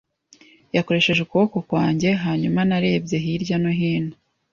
[0.75, 2.09] yakoresheje ukuboko kwanjye.
[2.23, 4.13] Hanyuma narebye hirya no hino,